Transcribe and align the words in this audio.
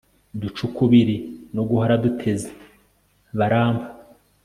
duce 0.39 0.61
ukubiri 0.67 1.15
no 1.55 1.63
guhora 1.69 1.93
duteze 2.03 2.49
barampa 3.37 3.87